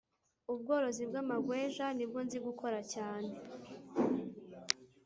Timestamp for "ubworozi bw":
0.53-1.15